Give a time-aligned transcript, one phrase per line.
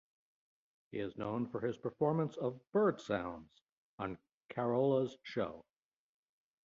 [0.89, 3.51] He is known for his performance of bird sounds
[3.99, 4.17] on
[4.51, 5.63] Carolla's show.